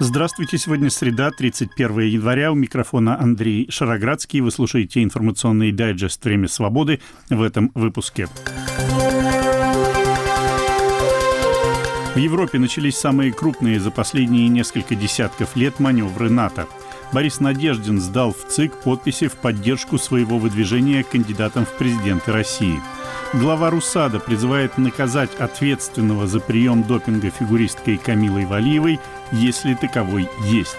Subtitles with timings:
[0.00, 2.50] Здравствуйте, сегодня среда, 31 января.
[2.50, 4.40] У микрофона Андрей Шароградский.
[4.40, 8.26] Вы слушаете информационный дайджест «Время свободы» в этом выпуске.
[12.14, 16.66] В Европе начались самые крупные за последние несколько десятков лет маневры НАТО.
[17.12, 22.80] Борис Надеждин сдал в ЦИК подписи в поддержку своего выдвижения кандидатом в президенты России–
[23.34, 28.98] Глава РУСАДА призывает наказать ответственного за прием допинга фигуристкой Камилой Валиевой,
[29.32, 30.76] если таковой есть.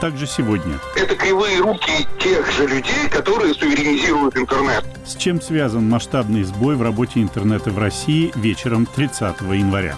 [0.00, 0.78] Также сегодня.
[0.96, 4.82] Это кривые руки тех же людей, которые суверенизируют интернет.
[5.04, 9.94] С чем связан масштабный сбой в работе интернета в России вечером 30 января?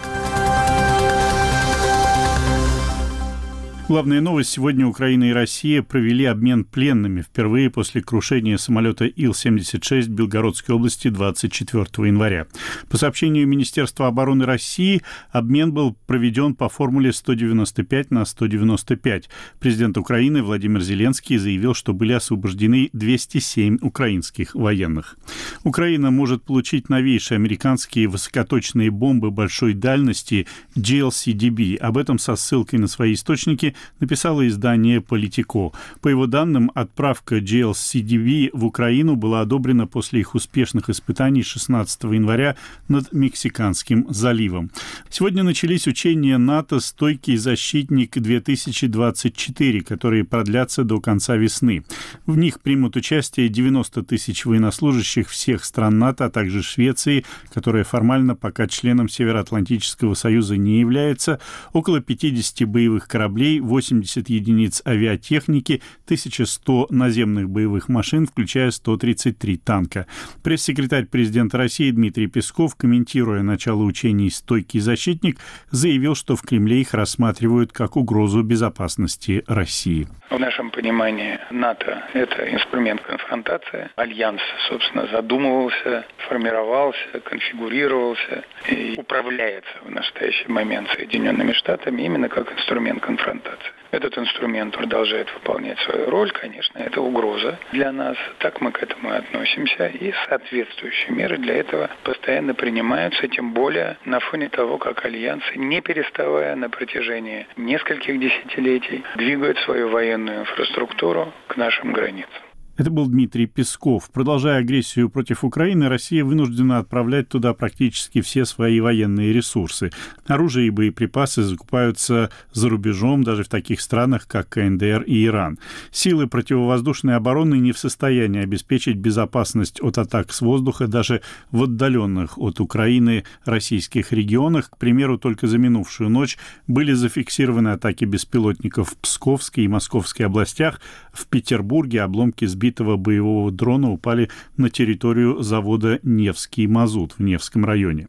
[3.92, 4.48] Главная новость.
[4.48, 11.08] Сегодня Украина и Россия провели обмен пленными впервые после крушения самолета Ил-76 в Белгородской области
[11.08, 12.46] 24 января.
[12.88, 19.28] По сообщению Министерства обороны России, обмен был проведен по формуле 195 на 195.
[19.60, 25.18] Президент Украины Владимир Зеленский заявил, что были освобождены 207 украинских военных.
[25.64, 30.46] Украина может получить новейшие американские высокоточные бомбы большой дальности
[30.78, 31.76] GLCDB.
[31.76, 35.72] Об этом со ссылкой на свои источники написало издание «Политико».
[36.00, 42.56] По его данным, отправка GLCDV в Украину была одобрена после их успешных испытаний 16 января
[42.88, 44.70] над Мексиканским заливом.
[45.10, 51.84] Сегодня начались учения НАТО «Стойкий защитник-2024», которые продлятся до конца весны.
[52.26, 58.34] В них примут участие 90 тысяч военнослужащих всех стран НАТО, а также Швеции, которая формально
[58.34, 61.40] пока членом Североатлантического союза не является,
[61.72, 70.06] около 50 боевых кораблей, 80 единиц авиатехники, 1100 наземных боевых машин, включая 133 танка.
[70.44, 75.38] Пресс-секретарь президента России Дмитрий Песков, комментируя начало учений «Стойкий защитник»,
[75.70, 80.06] заявил, что в Кремле их рассматривают как угрозу безопасности России.
[80.28, 83.90] В нашем понимании НАТО– это инструмент конфронтации.
[83.96, 93.02] Альянс, собственно, задумывался, формировался, конфигурировался и управляется в настоящий момент Соединенными Штатами именно как инструмент
[93.02, 93.61] конфронтации.
[93.92, 98.16] Этот инструмент продолжает выполнять свою роль, конечно, это угроза для нас.
[98.38, 99.86] Так мы к этому относимся.
[99.88, 105.82] И соответствующие меры для этого постоянно принимаются, тем более на фоне того, как альянсы, не
[105.82, 112.42] переставая на протяжении нескольких десятилетий, двигают свою военную инфраструктуру к нашим границам.
[112.74, 114.10] Это был Дмитрий Песков.
[114.10, 119.90] Продолжая агрессию против Украины, Россия вынуждена отправлять туда практически все свои военные ресурсы.
[120.26, 125.58] Оружие и боеприпасы закупаются за рубежом, даже в таких странах, как КНДР и Иран.
[125.90, 132.38] Силы противовоздушной обороны не в состоянии обеспечить безопасность от атак с воздуха даже в отдаленных
[132.38, 134.70] от Украины российских регионах.
[134.70, 140.80] К примеру, только за минувшую ночь были зафиксированы атаки беспилотников в Псковской и Московской областях,
[141.12, 147.64] в Петербурге обломки сбитых сбитого боевого дрона упали на территорию завода «Невский мазут» в Невском
[147.64, 148.06] районе.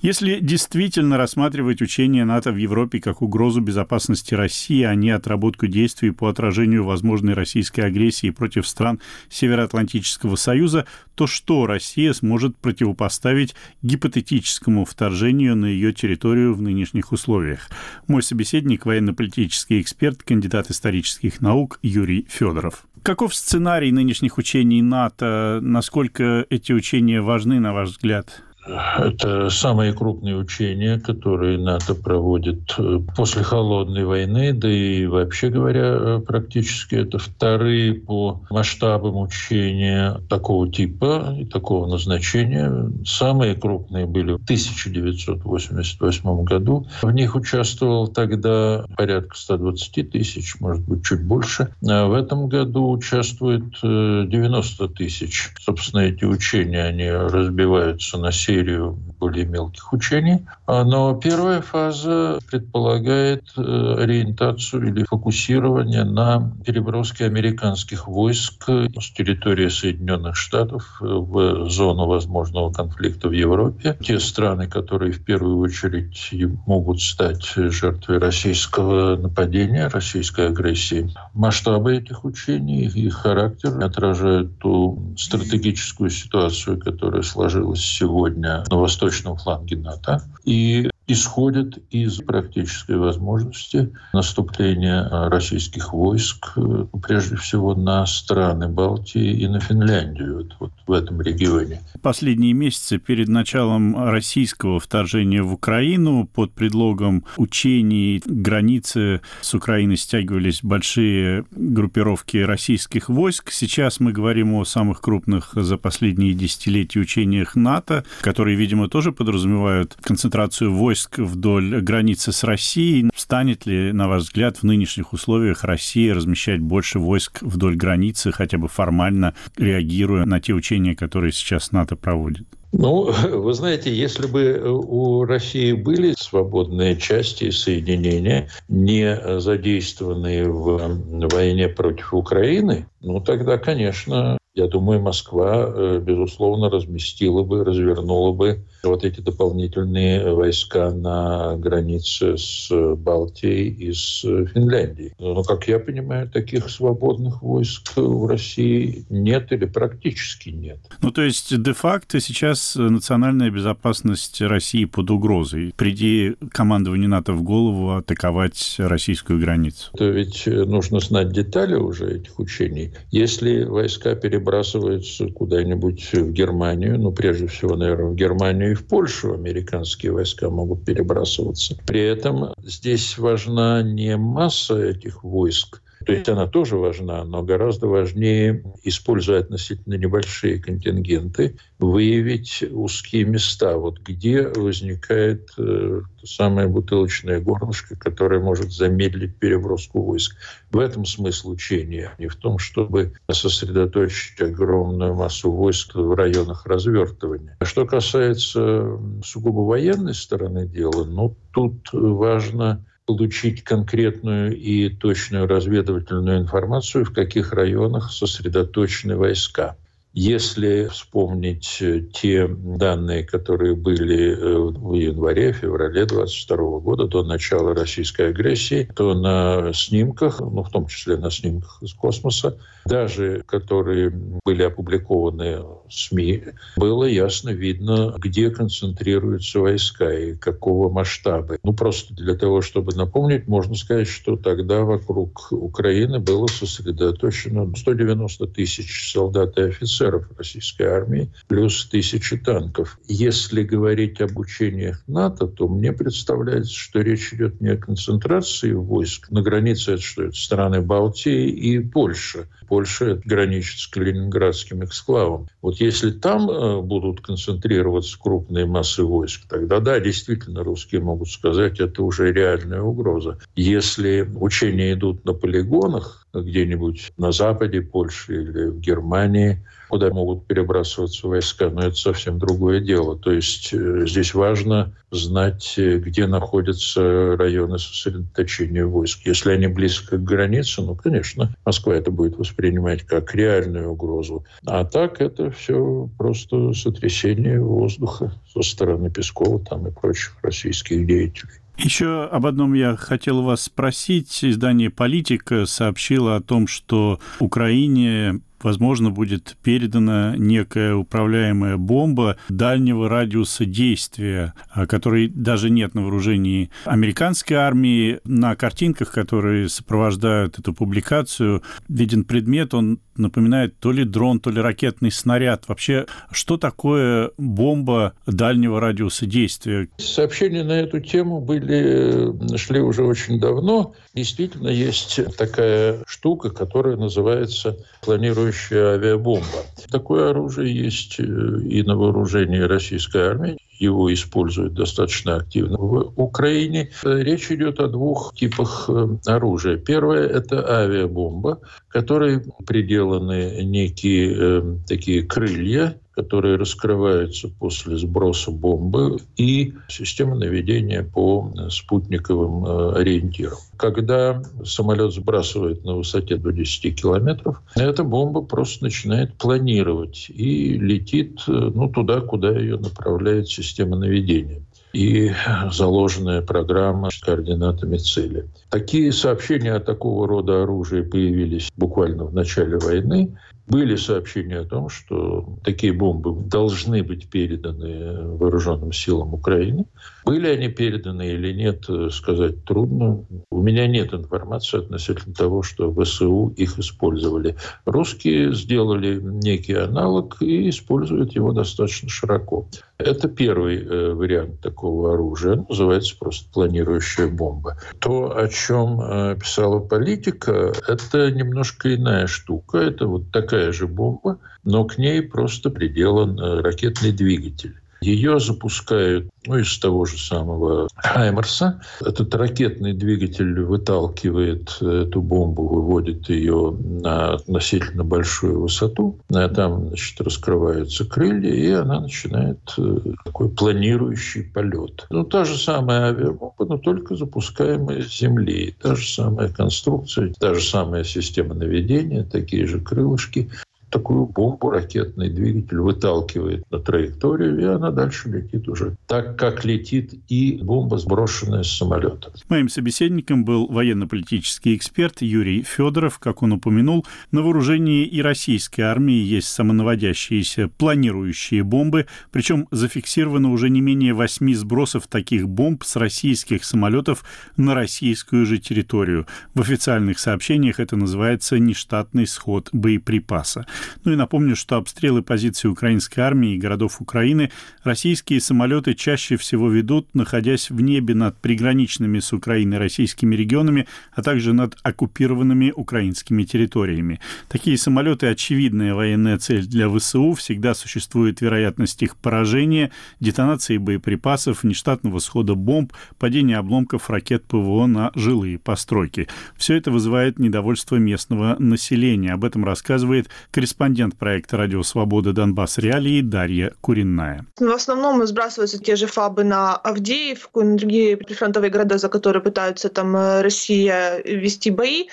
[0.00, 6.12] Если действительно рассматривать учения НАТО в Европе как угрозу безопасности России, а не отработку действий
[6.12, 14.86] по отражению возможной российской агрессии против стран Североатлантического Союза, то что Россия сможет противопоставить гипотетическому
[14.86, 17.68] вторжению на ее территорию в нынешних условиях?
[18.06, 22.86] Мой собеседник– военно-политический эксперт, кандидат исторических наук Юрий Федоров.
[23.02, 25.60] Каков сценарий нынешних учений НАТО?
[25.62, 28.42] Насколько эти учения важны, на ваш взгляд?
[28.66, 35.82] Это самые крупные учения, которые НАТО проводит э, после холодной войны, да и вообще говоря,
[35.82, 42.90] э, практически это вторые по масштабам учения такого типа и такого назначения.
[43.04, 46.86] Самые крупные были в 1988 году.
[47.02, 51.74] В них участвовал тогда порядка 120 тысяч, может быть, чуть больше.
[51.88, 55.50] А в этом году участвует 90 э, тысяч.
[55.58, 60.46] Собственно, эти учения, они разбиваются на серию серию более мелких учений.
[60.66, 69.68] А, но первая фаза предполагает э, ориентацию или фокусирование на переброске американских войск с территории
[69.68, 73.96] Соединенных Штатов в зону возможного конфликта в Европе.
[74.00, 76.30] Те страны, которые в первую очередь
[76.66, 81.10] могут стать жертвой российского нападения, российской агрессии.
[81.34, 89.76] Масштабы этих учений, их характер отражают ту стратегическую ситуацию, которая сложилась сегодня на восточном фланге
[89.76, 90.22] НАТО.
[90.44, 99.48] И исходят из практической возможности наступления российских войск, э, прежде всего на страны Балтии и
[99.48, 101.80] на Финляндию, вот в этом регионе.
[102.02, 110.60] Последние месяцы перед началом российского вторжения в Украину под предлогом учений границы с Украиной стягивались
[110.62, 113.50] большие группировки российских войск.
[113.50, 119.96] Сейчас мы говорим о самых крупных за последние десятилетия учениях НАТО, которые, видимо, тоже подразумевают
[120.00, 123.10] концентрацию войск вдоль границы с Россией.
[123.14, 128.58] Станет ли, на ваш взгляд, в нынешних условиях Россия размещать больше войск вдоль границы, хотя
[128.58, 132.46] бы формально реагируя на те учения, которые сейчас НАТО проводит?
[132.72, 141.28] Ну, вы знаете, если бы у России были свободные части и соединения, не задействованные в
[141.28, 148.60] войне против Украины, ну тогда, конечно, я думаю, Москва, э, безусловно, разместила бы, развернула бы
[148.82, 155.12] вот эти дополнительные войска на границе с Балтией и с Финляндией.
[155.18, 160.78] Но, как я понимаю, таких свободных войск в России нет или практически нет.
[161.00, 165.72] Ну, то есть, де-факто сейчас национальная безопасность России под угрозой.
[165.76, 169.90] Приди командованию НАТО в голову атаковать российскую границу.
[169.96, 172.92] То ведь нужно знать детали уже этих учений.
[173.10, 174.14] Если войска
[174.50, 180.50] перебрасываются куда-нибудь в Германию, ну, прежде всего, наверное, в Германию и в Польшу американские войска
[180.50, 181.76] могут перебрасываться.
[181.86, 187.86] При этом здесь важна не масса этих войск, то есть она тоже важна, но гораздо
[187.86, 197.40] важнее, используя относительно небольшие контингенты, выявить узкие места, вот где возникает э, то самое бутылочное
[197.40, 200.36] горлышко, которое может замедлить переброску войск.
[200.70, 207.58] В этом смысл учения, не в том, чтобы сосредоточить огромную массу войск в районах развертывания.
[207.62, 217.04] Что касается сугубо военной стороны дела, ну, тут важно получить конкретную и точную разведывательную информацию,
[217.04, 219.76] в каких районах сосредоточены войска.
[220.12, 227.74] Если вспомнить э, те данные, которые были э, в январе, феврале 22 года, до начала
[227.74, 234.10] российской агрессии, то на снимках, ну, в том числе на снимках из космоса, даже которые
[234.10, 235.58] были опубликованы
[235.90, 236.44] СМИ,
[236.76, 241.58] было ясно видно, где концентрируются войска и какого масштаба.
[241.62, 248.46] Ну, просто для того, чтобы напомнить, можно сказать, что тогда вокруг Украины было сосредоточено 190
[248.48, 252.98] тысяч солдат и офицеров российской армии, плюс тысячи танков.
[253.08, 259.30] Если говорить об учениях НАТО, то мне представляется, что речь идет не о концентрации войск.
[259.30, 260.22] На границе это что?
[260.24, 262.48] Это страны Балтии и Польша.
[262.70, 265.48] Польша граничит с Калининградским эксклавом.
[265.60, 271.80] Вот если там э, будут концентрироваться крупные массы войск, тогда да, действительно, русские могут сказать,
[271.80, 273.40] это уже реальная угроза.
[273.56, 281.26] Если учения идут на полигонах, где-нибудь на западе Польши или в Германии, куда могут перебрасываться
[281.26, 283.18] войска, но это совсем другое дело.
[283.18, 289.26] То есть э, здесь важно знать, э, где находятся районы сосредоточения войск.
[289.26, 294.44] Если они близко к границе, ну, конечно, Москва это будет воспринимать как реальную угрозу.
[294.64, 301.59] А так это все просто сотрясение воздуха со стороны Пескова там и прочих российских деятелей.
[301.82, 304.44] Еще об одном я хотел вас спросить.
[304.44, 313.64] Издание «Политика» сообщило о том, что Украине возможно, будет передана некая управляемая бомба дальнего радиуса
[313.64, 314.54] действия,
[314.88, 318.20] которой даже нет на вооружении американской армии.
[318.24, 324.60] На картинках, которые сопровождают эту публикацию, виден предмет, он напоминает то ли дрон, то ли
[324.60, 325.68] ракетный снаряд.
[325.68, 329.88] Вообще, что такое бомба дальнего радиуса действия?
[329.98, 333.94] Сообщения на эту тему были, шли уже очень давно.
[334.14, 339.64] Действительно, есть такая штука, которая называется планирующая авиабомба.
[339.90, 346.90] Такое оружие есть э, и на вооружении российской армии его используют достаточно активно в Украине.
[347.02, 349.78] Речь идет о двух типах э, оружия.
[349.78, 359.72] Первое– это авиабомба, которой приделаны некие э, такие крылья, которые раскрываются после сброса бомбы, и
[359.88, 363.56] система наведения по спутниковым э, ориентирам.
[363.78, 371.40] Когда самолет сбрасывает на высоте до 10 километров, эта бомба просто начинает планировать и летит
[371.48, 374.62] э, ну, туда, куда ее направляет система наведения
[374.92, 375.30] и
[375.70, 378.48] заложенная программа с координатами цели.
[378.70, 383.36] Такие сообщения о такого рода оружии появились буквально в начале войны.
[383.70, 389.86] Были сообщения о том, что такие бомбы должны быть переданы вооруженным силам Украины.
[390.24, 393.24] Были они переданы или нет, сказать трудно.
[393.50, 397.56] У меня нет информации относительно того, что ВСУ их использовали.
[397.84, 402.66] Русские сделали некий аналог и используют его достаточно широко.
[402.98, 405.64] Это первый э, вариант такого оружия.
[405.68, 407.78] Называется просто планирующая бомба.
[408.00, 412.78] То, о чем э, писала политика, это немножко иная штука.
[412.78, 417.80] Это вот такая же бомба, но к ней просто приделан э, ракетный двигатель.
[418.00, 421.80] Ее запускают ну, из того же самого Хаймерса.
[422.00, 429.18] Этот ракетный двигатель выталкивает эту бомбу, выводит ее на относительно большую высоту.
[429.32, 435.06] А там значит, раскрываются крылья, и она начинает э, такой планирующий полет.
[435.10, 438.74] Ну, та же самая авиабомба, но только запускаемая с Земли.
[438.80, 443.50] Та же самая конструкция, та же самая система наведения, такие же крылышки
[443.90, 450.14] такую бомбу, ракетный двигатель выталкивает на траекторию, и она дальше летит уже так, как летит
[450.28, 452.32] и бомба, сброшенная с самолета.
[452.48, 456.18] Моим собеседником был военно-политический эксперт Юрий Федоров.
[456.18, 463.70] Как он упомянул, на вооружении и российской армии есть самонаводящиеся планирующие бомбы, причем зафиксировано уже
[463.70, 467.24] не менее восьми сбросов таких бомб с российских самолетов
[467.56, 469.26] на российскую же территорию.
[469.54, 473.66] В официальных сообщениях это называется нештатный сход боеприпаса.
[474.04, 477.50] Ну и напомню, что обстрелы позиций украинской армии и городов Украины
[477.82, 484.22] российские самолеты чаще всего ведут, находясь в небе над приграничными с Украиной российскими регионами, а
[484.22, 487.20] также над оккупированными украинскими территориями.
[487.48, 495.18] Такие самолеты– очевидная военная цель для ВСУ, всегда существует вероятность их поражения, детонации боеприпасов, нештатного
[495.18, 499.28] схода бомб, падения обломков ракет ПВО на жилые постройки.
[499.56, 502.32] Все это вызывает недовольство местного населения.
[502.32, 507.46] Об этом рассказывает корреспондент корреспондент проекта «Радио Свобода Донбасс Реалии» Дарья Куренная.
[507.56, 512.88] В основном сбрасываются те же фабы на Авдеевку, на другие прифронтовые города, за которые пытаются
[512.88, 515.06] там э, Россия вести бои.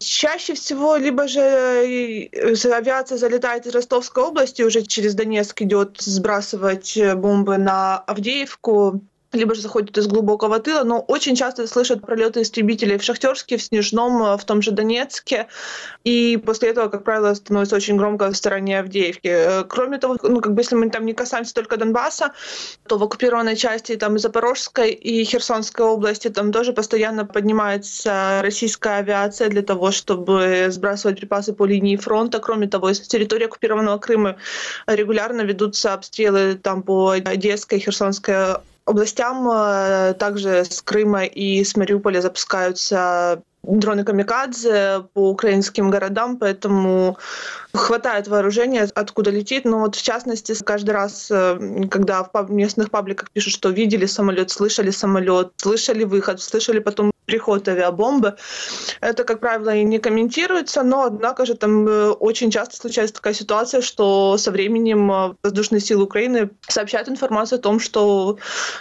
[0.00, 6.98] Чаще всего либо же э, авиация залетает из Ростовской области, уже через Донецк идет сбрасывать
[7.16, 9.02] бомбы на Авдеевку,
[9.34, 13.62] либо же заходят из глубокого тыла, но очень часто слышат пролеты истребителей в Шахтерске, в
[13.62, 15.48] Снежном, э, в том же Донецке,
[16.04, 19.28] и после этого, как правило, становится очень громко в стороне Авдеевки.
[19.28, 22.32] Э, кроме того, ну, как бы если мы там не касаемся только Донбасса,
[22.86, 28.98] то в оккупированной части там и Запорожской, и Херсонской области там тоже постоянно поднимается российская
[28.98, 32.38] авиация для того, чтобы сбрасывать припасы по линии фронта.
[32.38, 34.36] Кроме того, с территории оккупированного Крыма
[34.86, 42.20] регулярно ведутся обстрелы там по Одесской, Херсонской областям э, также с Крыма и с Мариуполя
[42.20, 47.16] запускаются дроны камикадзе по украинским городам, поэтому
[47.72, 49.64] хватает вооружения, откуда летит.
[49.64, 54.50] Но вот в частности, каждый раз, э, когда в местных пабликах пишут, что видели самолет,
[54.50, 58.36] слышали самолет, слышали выход, слышали потом приход авиабомбы,
[59.00, 63.34] это, как правило, и не комментируется, но, однако же, там э, очень часто случается такая
[63.34, 68.38] ситуация, что со временем э, воздушные силы Украины сообщают информацию о том, что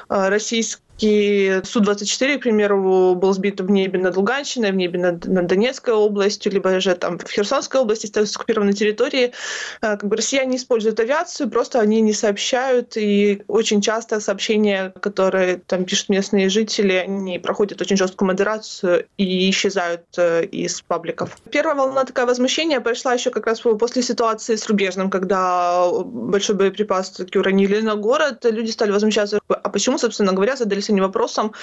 [0.10, 5.48] российские и Су-24, к примеру, был сбит в небе над Луганщиной, в небе над, над
[5.48, 9.34] Донецкой областью, либо же там в Херсонской области, с оккупированной территории.
[9.82, 15.58] Э, как бы россияне используют авиацию, просто они не сообщают, и очень часто сообщения, которые
[15.58, 21.38] там пишут местные жители, они проходят очень жесткую модерацию и исчезают э, из пабликов.
[21.52, 27.12] Первая волна такая возмущения пришла еще как раз после ситуации с Рубежным, когда большой боеприпас
[27.12, 31.54] таки уронили на город, люди стали возмущаться, а почему, собственно говоря, задались задались они вопросом,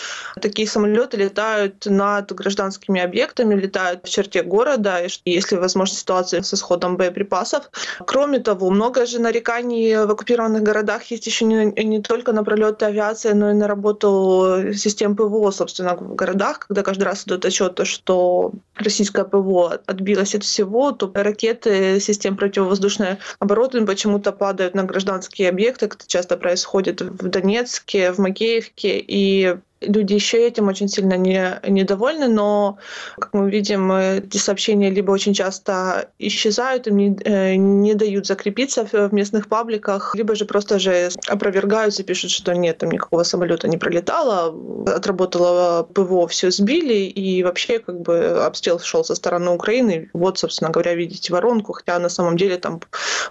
[0.40, 6.96] такие самолеты летают над гражданскими объектами, летают в черте города, если возможна ситуация с исходом
[6.96, 7.70] боеприпасов.
[8.06, 12.86] Кроме того, много же нареканий в оккупированных городах есть еще не, не только на пролеты
[12.86, 17.80] авиации, но и на работу систем ПВО, собственно, в городах, когда каждый раз идет отчет,
[17.84, 25.48] что российское ПВО отбилось от всего, то ракеты систем противовоздушной обороны почему-то падают на гражданские
[25.48, 31.60] объекты, это часто происходит в Донецке, в Макеевке, и люди еще этим очень сильно не,
[31.66, 32.78] недовольны, но,
[33.18, 38.84] как мы видим, эти сообщения либо очень часто исчезают, им не, э, не дают закрепиться
[38.84, 43.78] в местных пабликах, либо же просто же опровергаются, пишут, что нет, там никакого самолета не
[43.78, 44.54] пролетало,
[44.86, 50.10] отработало ПВО, все сбили, и вообще как бы обстрел шел со стороны Украины.
[50.12, 52.80] Вот, собственно говоря, видите воронку, хотя на самом деле там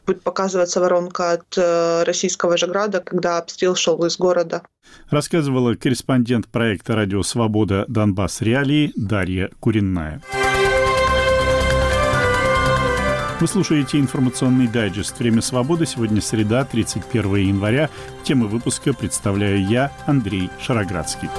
[0.05, 4.63] будет показываться воронка от э, российского же града, когда обстрел шел из города.
[5.09, 7.85] Рассказывала корреспондент проекта «Радио Свобода.
[7.87, 8.41] Донбасс.
[8.41, 10.21] Реалии» Дарья Куренная.
[13.39, 15.85] Вы слушаете информационный дайджест «Время свободы».
[15.85, 17.89] Сегодня среда, 31 января.
[18.23, 21.29] Темы выпуска представляю я, Андрей Шароградский.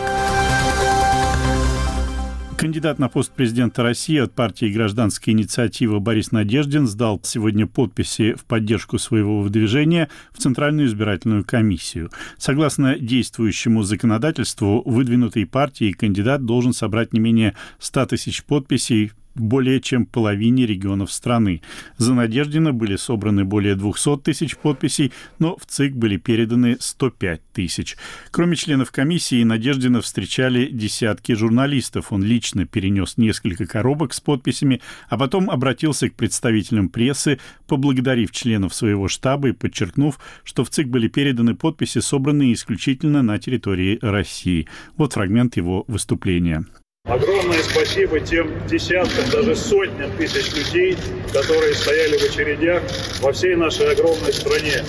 [2.61, 8.45] Кандидат на пост президента России от партии «Гражданская инициатива» Борис Надеждин сдал сегодня подписи в
[8.45, 12.11] поддержку своего выдвижения в Центральную избирательную комиссию.
[12.37, 20.07] Согласно действующему законодательству, выдвинутый партией кандидат должен собрать не менее 100 тысяч подписей более чем
[20.07, 21.63] половине регионов страны.
[21.97, 27.97] За Надеждина были собраны более 200 тысяч подписей, но в ЦИК были переданы 105 тысяч.
[28.31, 32.13] Кроме членов комиссии, Надеждина встречали десятки журналистов.
[32.13, 38.75] Он лично перенес несколько коробок с подписями, а потом обратился к представителям прессы, поблагодарив членов
[38.75, 44.69] своего штаба и подчеркнув, что в ЦИК были переданы подписи, собранные исключительно на территории России.
[44.97, 46.65] Вот фрагмент его выступления.
[47.11, 50.97] Огромное спасибо тем десяткам, даже сотням тысяч людей,
[51.33, 52.85] которые стояли в очередях
[53.21, 54.85] во всей нашей огромной стране.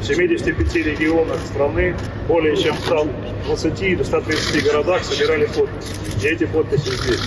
[0.00, 1.94] В 75 регионах страны,
[2.26, 6.24] более чем в 120 или 130 городах собирали подписи.
[6.24, 7.20] И эти подписи здесь.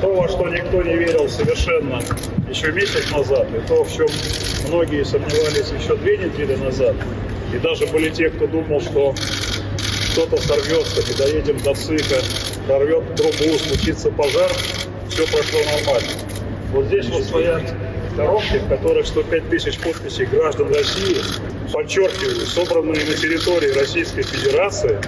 [0.00, 2.00] То, во что никто не верил совершенно
[2.48, 4.06] еще месяц назад, и то, в чем
[4.68, 6.96] многие сомневались еще две недели назад,
[7.54, 9.14] и даже были те, кто думал, что
[10.14, 12.22] что-то сорвется, не доедем до ЦИКа,
[12.68, 14.50] прорвет трубу, случится пожар,
[15.10, 16.08] все прошло нормально.
[16.72, 17.62] Вот здесь вот стоят
[18.16, 21.16] коробки, в которых 105 тысяч подписей граждан России,
[21.72, 25.00] подчеркиваю, собранные на территории Российской Федерации,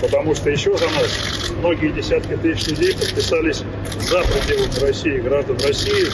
[0.00, 3.64] потому что еще за нас многие десятки тысяч людей подписались
[3.98, 6.06] за пределами России, граждан России.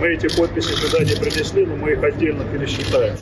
[0.00, 3.16] Мы эти подписи сюда не принесли, но мы их отдельно пересчитаем.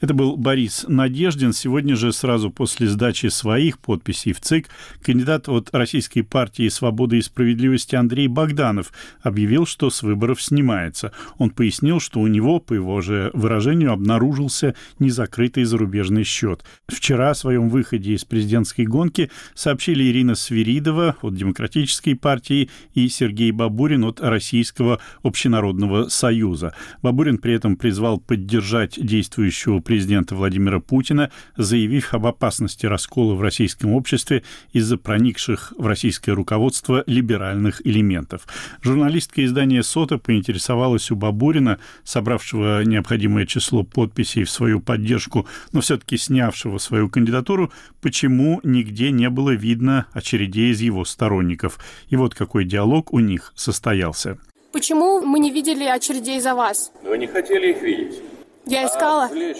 [0.00, 1.54] Это был Борис Надеждин.
[1.54, 4.68] Сегодня же, сразу после сдачи своих подписей в ЦИК,
[5.02, 11.12] кандидат от Российской партии «Свободы и справедливости» Андрей Богданов объявил, что с выборов снимается.
[11.38, 16.62] Он пояснил, что у него, по его же выражению, обнаружился незакрытый зарубежный счет.
[16.88, 23.50] Вчера о своем выходе из президентской гонки сообщили Ирина Свиридова от Демократической партии и Сергей
[23.50, 26.74] Бабурин от Российского общенародного союза.
[27.00, 33.94] Бабурин при этом призвал поддержать действующего президента Владимира Путина, заявив об опасности раскола в российском
[33.94, 38.46] обществе из-за проникших в российское руководство либеральных элементов.
[38.82, 46.18] Журналистка издания «Сота» поинтересовалась у Бабурина, собравшего необходимое число подписей в свою поддержку, но все-таки
[46.18, 47.72] снявшего свою кандидатуру,
[48.02, 51.78] почему нигде не было видно очередей из его сторонников.
[52.08, 54.38] И вот какой диалог у них состоялся.
[54.72, 56.92] Почему мы не видели очередей за вас?
[57.02, 58.20] Вы не хотели их видеть.
[58.66, 59.24] Я искала.
[59.24, 59.58] Отвлечь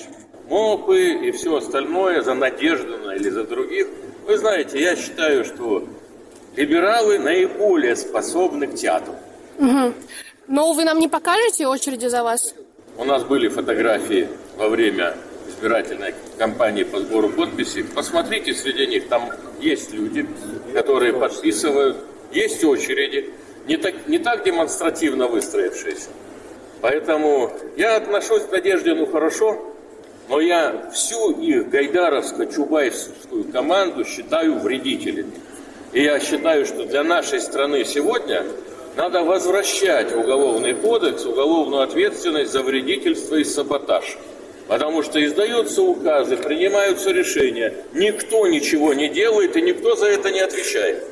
[0.49, 3.87] мопы и все остальное за Надеждина или за других.
[4.27, 5.85] Вы знаете, я считаю, что
[6.57, 9.15] либералы наиболее способны к театру.
[9.59, 9.95] Угу.
[10.49, 12.55] Но вы нам не покажете очереди за вас?
[12.97, 15.15] У нас были фотографии во время
[15.49, 17.85] избирательной кампании по сбору подписей.
[17.85, 20.27] Посмотрите, среди них там есть люди,
[20.73, 21.97] которые подписывают,
[22.33, 23.31] есть очереди,
[23.67, 26.09] не так, не так демонстративно выстроившиеся.
[26.81, 29.59] Поэтому я отношусь к Надеждину хорошо,
[30.29, 35.33] но я всю их гайдаровско-чубайскую команду считаю вредителями.
[35.93, 38.45] И я считаю, что для нашей страны сегодня
[38.97, 44.19] надо возвращать в Уголовный кодекс уголовную ответственность за вредительство и саботаж.
[44.69, 50.41] Потому что издаются указы, принимаются решения, никто ничего не делает и никто за это не
[50.41, 51.05] отвечает.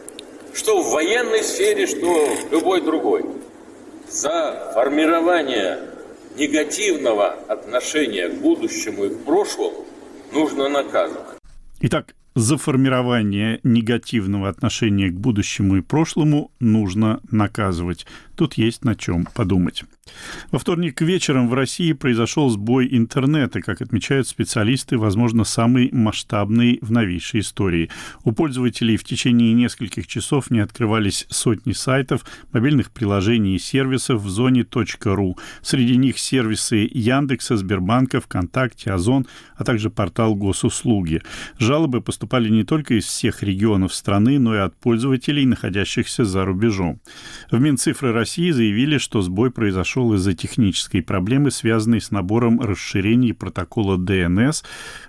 [0.52, 3.24] Что в военной сфере, что в любой другой
[4.10, 5.78] за формирование
[6.36, 9.84] негативного отношения к будущему и к прошлому
[10.32, 11.38] нужно наказывать.
[11.80, 18.06] Итак, за формирование негативного отношения к будущему и прошлому нужно наказывать.
[18.36, 19.84] Тут есть на чем подумать.
[20.50, 26.92] Во вторник вечером в России произошел сбой интернета, как отмечают специалисты, возможно, самый масштабный в
[26.92, 27.90] новейшей истории.
[28.24, 34.28] У пользователей в течение нескольких часов не открывались сотни сайтов, мобильных приложений и сервисов в
[34.28, 34.66] зоне
[35.04, 35.38] .ру.
[35.62, 41.22] Среди них сервисы Яндекса, Сбербанка, ВКонтакте, Озон, а также портал Госуслуги.
[41.58, 47.00] Жалобы поступали не только из всех регионов страны, но и от пользователей, находящихся за рубежом.
[47.50, 53.32] В Минцифры России заявили, что сбой произошел произошел из-за технической проблемы, связанной с набором расширений
[53.32, 54.64] протокола DNS,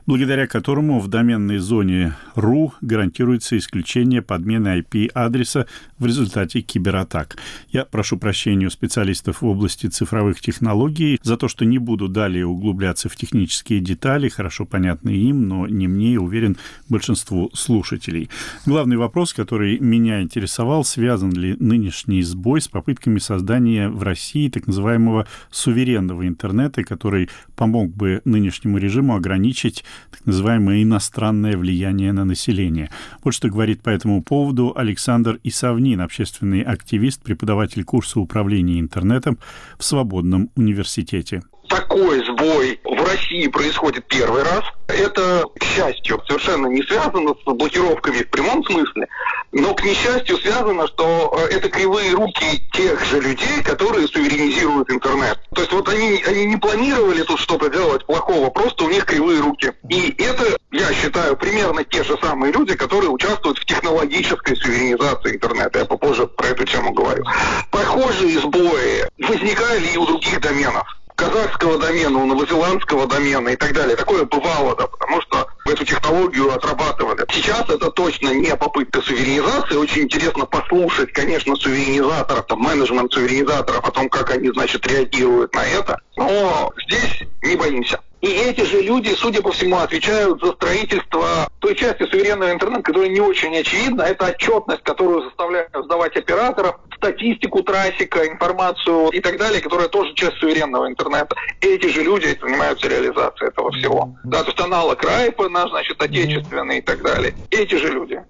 [0.05, 5.65] благодаря которому в доменной зоне RU гарантируется исключение подмены IP-адреса
[5.97, 7.37] в результате кибератак.
[7.69, 12.45] Я прошу прощения у специалистов в области цифровых технологий за то, что не буду далее
[12.45, 16.57] углубляться в технические детали, хорошо понятные им, но не мне, и уверен,
[16.89, 18.29] большинству слушателей.
[18.65, 24.67] Главный вопрос, который меня интересовал, связан ли нынешний сбой с попытками создания в России так
[24.67, 32.25] называемого называемого суверенного интернета, который помог бы нынешнему режиму ограничить так называемое иностранное влияние на
[32.25, 32.89] население.
[33.23, 39.37] Вот что говорит по этому поводу Александр Исавнин, общественный активист, преподаватель курса управления интернетом
[39.77, 42.79] в Свободном университете такой сбой
[43.15, 44.63] России происходит первый раз.
[44.87, 49.07] Это, к счастью, совершенно не связано с блокировками в прямом смысле,
[49.51, 55.39] но, к несчастью, связано, что э, это кривые руки тех же людей, которые суверенизируют интернет.
[55.53, 59.41] То есть вот они, они не планировали тут что-то делать плохого, просто у них кривые
[59.41, 59.71] руки.
[59.89, 65.79] И это, я считаю, примерно те же самые люди, которые участвуют в технологической суверенизации интернета.
[65.79, 67.23] Я попозже про эту тему говорю.
[67.71, 73.95] Похожие сбои возникали и у других доменов казахского домена, у новозеландского домена и так далее.
[73.95, 77.25] Такое бывало, да, потому что эту технологию отрабатывали.
[77.31, 79.75] Сейчас это точно не попытка суверенизации.
[79.75, 85.65] Очень интересно послушать, конечно, суверенизаторов, там, менеджмент суверенизаторов о том, как они, значит, реагируют на
[85.65, 85.99] это.
[86.17, 87.99] Но здесь не боимся.
[88.21, 93.09] И эти же люди, судя по всему, отвечают за строительство той части суверенного интернета, которая
[93.09, 94.03] не очень очевидна.
[94.03, 100.37] Это отчетность, которую заставляют сдавать операторов, статистику трафика, информацию и так далее, которая тоже часть
[100.37, 101.35] суверенного интернета.
[101.61, 104.15] Эти же люди занимаются реализацией этого всего.
[104.23, 107.35] Да, то есть аналог Райпена, значит, отечественный и так далее.
[107.51, 108.21] Эти же люди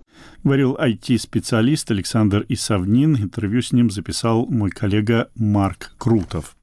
[0.45, 3.15] говорил IT-специалист Александр Исавнин.
[3.15, 6.55] Интервью с ним записал мой коллега Марк Крутов.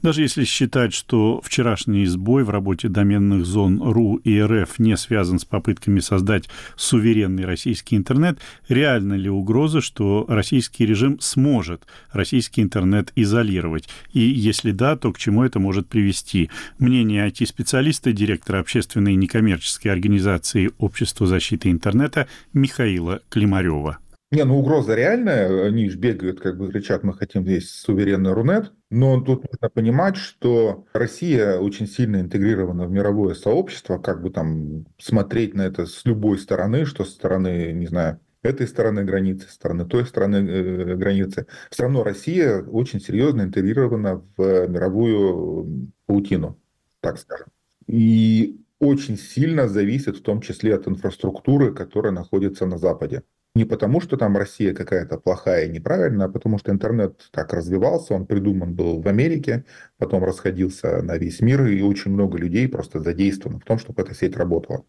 [0.00, 5.38] Даже если считать, что вчерашний сбой в работе доменных зон РУ и РФ не связан
[5.38, 13.12] с попытками создать суверенный российский интернет, реально ли угроза, что российский режим сможет российский интернет
[13.16, 13.86] изолировать?
[14.14, 16.48] И если да, то к чему это может привести?
[16.78, 23.98] Мнение IT-специалиста, директора общественной некоммерческой организации Общества защиты интернета Михаила Климарева.
[24.32, 28.72] Не, ну угроза реальная, они же бегают, как бы кричат, мы хотим здесь суверенный Рунет,
[28.90, 34.84] но тут нужно понимать, что Россия очень сильно интегрирована в мировое сообщество, как бы там
[34.98, 39.84] смотреть на это с любой стороны, что со стороны, не знаю, этой стороны границы, стороны
[39.84, 41.46] той стороны э, границы.
[41.70, 46.58] Все равно Россия очень серьезно интегрирована в мировую паутину,
[47.00, 47.48] так скажем.
[47.86, 53.22] И очень сильно зависит в том числе от инфраструктуры, которая находится на Западе.
[53.54, 58.12] Не потому, что там Россия какая-то плохая и неправильная, а потому что интернет так развивался,
[58.12, 59.64] он придуман был в Америке,
[59.96, 64.14] потом расходился на весь мир, и очень много людей просто задействовано в том, чтобы эта
[64.14, 64.84] сеть работала.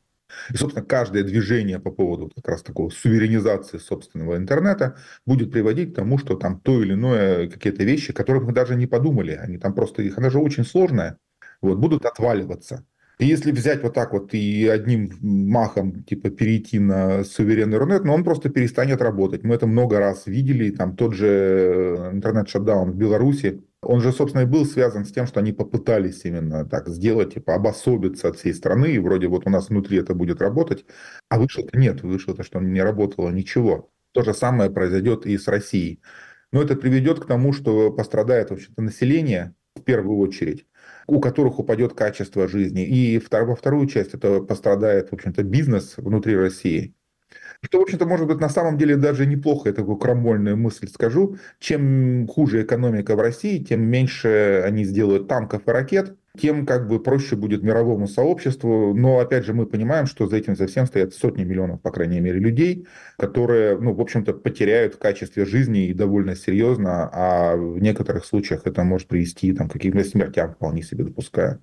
[0.53, 5.95] И, собственно, каждое движение по поводу как раз такого суверенизации собственного интернета будет приводить к
[5.95, 9.73] тому, что там то или иное какие-то вещи, которых мы даже не подумали, они там
[9.73, 11.17] просто, их, она же очень сложная,
[11.61, 12.85] вот, будут отваливаться.
[13.19, 18.13] Если взять вот так вот и одним махом типа перейти на суверенный Рунет, но ну,
[18.13, 19.43] он просто перестанет работать.
[19.43, 20.69] Мы это много раз видели.
[20.69, 25.25] Там тот же э, интернет-шатдаун в Беларуси, он же, собственно, и был связан с тем,
[25.25, 29.49] что они попытались именно так сделать, типа обособиться от всей страны, и вроде вот у
[29.49, 30.85] нас внутри это будет работать,
[31.29, 33.89] а вышло-то нет, вышло-то, что не работало ничего.
[34.13, 36.01] То же самое произойдет и с Россией.
[36.51, 40.65] Но это приведет к тому, что пострадает вообще-то население в первую очередь
[41.07, 42.85] у которых упадет качество жизни.
[42.85, 46.93] И во вторую часть это пострадает, в общем-то, бизнес внутри России.
[47.61, 51.37] Что, в общем-то, может быть, на самом деле даже неплохо, я такую крамольную мысль скажу.
[51.59, 56.99] Чем хуже экономика в России, тем меньше они сделают танков и ракет, тем как бы
[57.01, 58.93] проще будет мировому сообществу.
[58.93, 62.19] Но опять же мы понимаем, что за этим за всем стоят сотни миллионов, по крайней
[62.19, 67.79] мере, людей, которые, ну, в общем-то, потеряют в качестве жизни и довольно серьезно, а в
[67.79, 71.59] некоторых случаях это может привести там, к каким-то смертям, вполне себе допуская.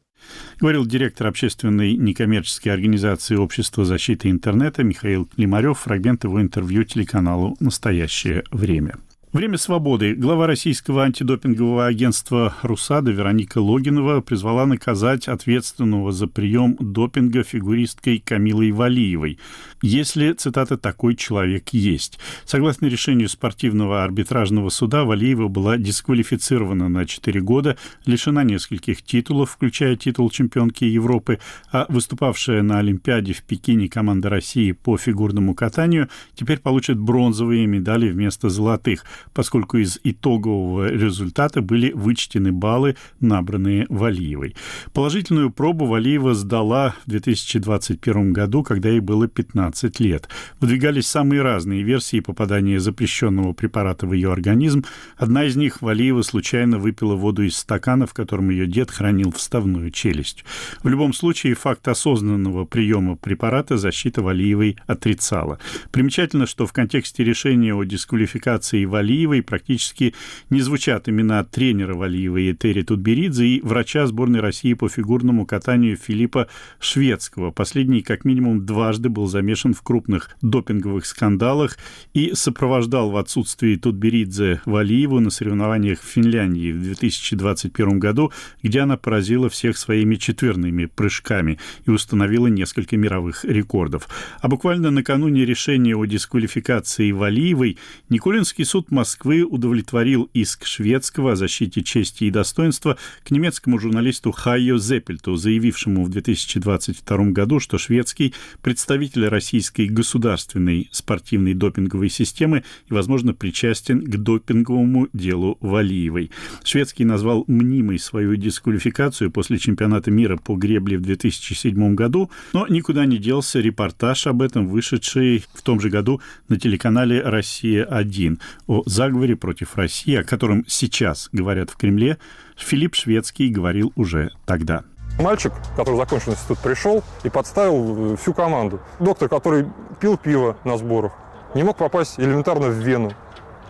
[0.61, 5.79] Говорил директор общественной некоммерческой организации Общества защиты интернета Михаил Климарев.
[5.81, 8.97] Фрагмент его интервью телеканалу «Настоящее время».
[9.35, 10.14] Время свободы.
[10.14, 18.70] Глава российского антидопингового агентства «Русада» Вероника Логинова призвала наказать ответственного за прием допинга фигуристкой Камилой
[18.70, 19.40] Валиевой,
[19.83, 22.20] если, цитата, «такой человек есть».
[22.44, 29.97] Согласно решению спортивного арбитражного суда, Валиева была дисквалифицирована на 4 года, лишена нескольких титулов, включая
[29.97, 31.40] титул чемпионки Европы,
[31.73, 38.11] а выступавшая на Олимпиаде в Пекине команда России по фигурному катанию теперь получит бронзовые медали
[38.11, 44.55] вместо золотых– поскольку из итогового результата были вычтены баллы, набранные Валиевой.
[44.93, 50.29] Положительную пробу Валиева сдала в 2021 году, когда ей было 15 лет.
[50.61, 54.85] Выдвигались самые разные версии попадания запрещенного препарата в ее организм.
[55.17, 59.91] Одна из них Валиева случайно выпила воду из стакана, в котором ее дед хранил вставную
[59.91, 60.45] челюсть.
[60.83, 65.59] В любом случае, факт осознанного приема препарата защита Валиевой отрицала.
[65.91, 70.12] Примечательно, что в контексте решения о дисквалификации Валиевой Валиевой практически
[70.50, 76.48] не звучат имена тренера Валиевой Этери Тутберидзе и врача сборной России по фигурному катанию Филиппа
[76.81, 77.53] Шведского.
[77.53, 81.79] Последний как минимум дважды был замешан в крупных допинговых скандалах
[82.12, 88.33] и сопровождал в отсутствии Тутберидзе Валиеву на соревнованиях в Финляндии в 2021 году,
[88.64, 94.09] где она поразила всех своими четверными прыжками и установила несколько мировых рекордов.
[94.40, 101.83] А буквально накануне решения о дисквалификации Валиевой Николинский суд Москвы удовлетворил иск шведского о защите
[101.83, 109.26] чести и достоинства к немецкому журналисту Хайо Зеппельту, заявившему в 2022 году, что шведский представитель
[109.26, 116.30] российской государственной спортивной допинговой системы и, возможно, причастен к допинговому делу Валиевой.
[116.62, 123.07] Шведский назвал мнимой свою дисквалификацию после чемпионата мира по гребле в 2007 году, но никуда
[123.07, 129.37] не делся репортаж об этом, вышедший в том же году на телеканале «Россия-1» о заговоре
[129.37, 132.18] против России, о котором сейчас говорят в Кремле,
[132.57, 134.85] Филипп Шведский говорил уже тогда.
[135.18, 138.81] Мальчик, который закончил институт, пришел и подставил э, всю команду.
[138.99, 139.66] Доктор, который
[140.01, 141.12] пил пиво на сборах,
[141.55, 143.12] не мог попасть элементарно в Вену.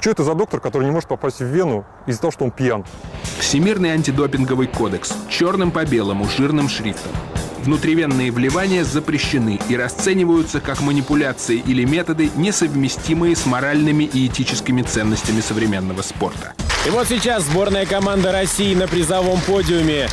[0.01, 2.85] Что это за доктор, который не может попасть в Вену из-за того, что он пьян?
[3.39, 5.15] Всемирный антидопинговый кодекс.
[5.29, 7.13] Черным по белому, жирным шрифтом.
[7.65, 15.41] Внутривенные вливания запрещены и расцениваются как манипуляции или методы, несовместимые с моральными и этическими ценностями
[15.41, 16.53] современного спорта.
[16.87, 20.07] И вот сейчас сборная команда России на призовом подиуме.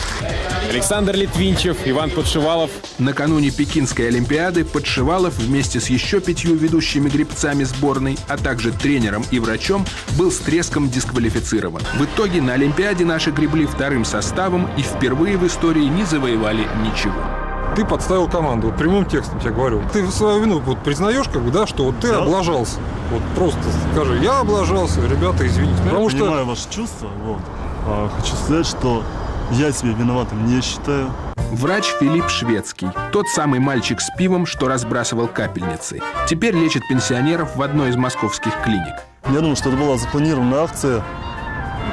[0.69, 2.71] Александр Литвинчев, Иван Подшивалов.
[2.97, 9.39] Накануне Пекинской Олимпиады Подшивалов вместе с еще пятью ведущими гребцами сборной, а также тренером и
[9.39, 9.85] врачом,
[10.17, 11.81] был с треском дисквалифицирован.
[11.99, 17.50] В итоге на Олимпиаде наши гребли вторым составом и впервые в истории не завоевали ничего
[17.75, 18.67] ты подставил команду.
[18.67, 19.81] Вот прямым текстом тебе говорю.
[19.93, 22.19] Ты свою вину вот признаешь, как бы, да, что вот ты да.
[22.19, 22.79] облажался.
[23.11, 23.59] Вот просто
[23.93, 25.77] скажи, я облажался, ребята, извините.
[25.83, 26.45] Я потому понимаю что...
[26.45, 27.39] ваши чувства, вот.
[27.85, 29.03] А, хочу сказать, что
[29.51, 31.11] я себя виноватым не считаю.
[31.51, 32.89] Врач Филипп Шведский.
[33.11, 35.99] Тот самый мальчик с пивом, что разбрасывал капельницы.
[36.27, 38.95] Теперь лечит пенсионеров в одной из московских клиник.
[39.27, 41.03] Я думаю, что это была запланированная акция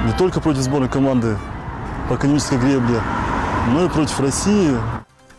[0.07, 1.37] не только против сборной команды
[2.09, 3.01] по академической гребле,
[3.73, 4.77] но и против России.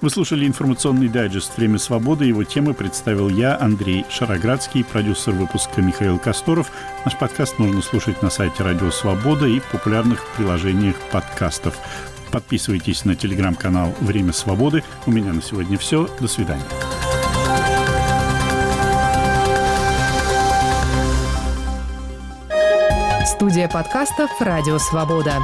[0.01, 2.23] Вы слушали информационный дайджест «Время свободы».
[2.23, 6.71] Его темы представил я, Андрей Шароградский, продюсер выпуска Михаил Косторов.
[7.03, 11.77] Наш подкаст можно слушать на сайте «Радио Свобода» и в популярных приложениях подкастов.
[12.31, 14.85] Подписывайтесь на телеграм-канал «Время свободы».
[15.05, 16.07] У меня на сегодня все.
[16.21, 16.63] До свидания.
[23.25, 25.39] Студия подкастов «Радио Свобода».